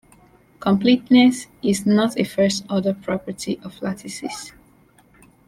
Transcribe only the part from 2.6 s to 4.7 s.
order property of lattices.